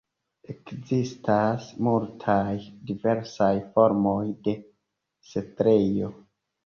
[0.51, 2.47] Ekzistas multaj
[2.91, 4.55] diversaj formoj de
[5.35, 6.11] setlejo.